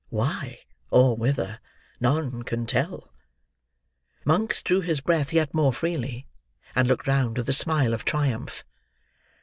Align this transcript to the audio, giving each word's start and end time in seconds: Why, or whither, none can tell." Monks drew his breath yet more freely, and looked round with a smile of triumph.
Why, 0.09 0.57
or 0.89 1.15
whither, 1.15 1.59
none 1.99 2.41
can 2.41 2.65
tell." 2.65 3.13
Monks 4.25 4.63
drew 4.63 4.81
his 4.81 4.99
breath 4.99 5.31
yet 5.31 5.53
more 5.53 5.71
freely, 5.71 6.25
and 6.75 6.87
looked 6.87 7.05
round 7.05 7.37
with 7.37 7.47
a 7.49 7.53
smile 7.53 7.93
of 7.93 8.03
triumph. 8.03 8.65